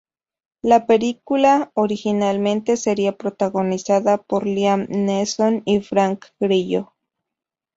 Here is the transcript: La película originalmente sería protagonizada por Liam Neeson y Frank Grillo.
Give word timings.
La 0.63 0.87
película 0.87 1.69
originalmente 1.75 2.75
sería 2.75 3.15
protagonizada 3.17 4.17
por 4.17 4.47
Liam 4.47 4.87
Neeson 4.89 5.61
y 5.63 5.81
Frank 5.81 6.25
Grillo. 6.39 6.91